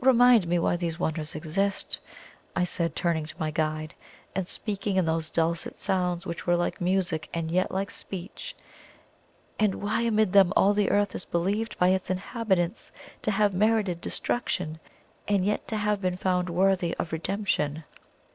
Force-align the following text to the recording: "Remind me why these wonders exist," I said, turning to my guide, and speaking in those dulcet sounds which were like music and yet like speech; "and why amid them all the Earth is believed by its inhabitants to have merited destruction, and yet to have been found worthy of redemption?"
"Remind 0.00 0.48
me 0.48 0.58
why 0.58 0.76
these 0.76 0.98
wonders 0.98 1.34
exist," 1.34 1.98
I 2.56 2.64
said, 2.64 2.96
turning 2.96 3.26
to 3.26 3.38
my 3.38 3.50
guide, 3.50 3.94
and 4.34 4.46
speaking 4.48 4.96
in 4.96 5.04
those 5.04 5.30
dulcet 5.30 5.76
sounds 5.76 6.26
which 6.26 6.46
were 6.46 6.56
like 6.56 6.80
music 6.80 7.28
and 7.34 7.50
yet 7.50 7.70
like 7.70 7.90
speech; 7.90 8.56
"and 9.58 9.74
why 9.74 10.00
amid 10.00 10.32
them 10.32 10.54
all 10.56 10.72
the 10.72 10.90
Earth 10.90 11.14
is 11.14 11.26
believed 11.26 11.76
by 11.78 11.88
its 11.90 12.08
inhabitants 12.08 12.92
to 13.20 13.30
have 13.30 13.52
merited 13.52 14.00
destruction, 14.00 14.80
and 15.28 15.44
yet 15.44 15.68
to 15.68 15.76
have 15.76 16.00
been 16.00 16.16
found 16.16 16.48
worthy 16.48 16.94
of 16.94 17.12
redemption?" 17.12 17.84